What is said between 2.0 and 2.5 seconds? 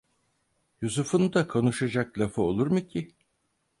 lafı